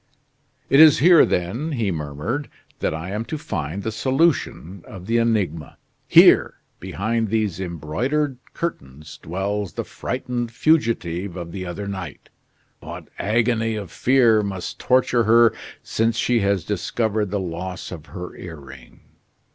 "It 0.67 0.79
is 0.79 0.97
here, 0.97 1.25
then," 1.27 1.73
he 1.73 1.91
murmured, 1.91 2.49
"that 2.79 2.91
I 2.91 3.11
am 3.11 3.23
to 3.25 3.37
find 3.37 3.83
the 3.83 3.91
solution 3.91 4.83
of 4.87 5.05
the 5.05 5.17
enigma! 5.19 5.77
Here, 6.07 6.55
behind 6.79 7.27
these 7.27 7.59
embroidered 7.59 8.37
curtains, 8.55 9.19
dwells 9.21 9.73
the 9.73 9.83
frightened 9.83 10.51
fugitive 10.51 11.35
of 11.35 11.51
the 11.51 11.67
other 11.67 11.87
night. 11.87 12.29
What 12.79 13.09
agony 13.19 13.75
of 13.75 13.91
fear 13.91 14.41
must 14.41 14.79
torture 14.79 15.25
her 15.25 15.53
since 15.83 16.17
she 16.17 16.39
has 16.39 16.63
discovered 16.65 17.29
the 17.29 17.39
loss 17.39 17.91
of 17.91 18.07
her 18.07 18.35
earring!" 18.35 19.01